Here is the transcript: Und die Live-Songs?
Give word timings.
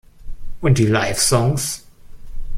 Und 0.61 0.79
die 0.79 0.87
Live-Songs? 0.87 1.85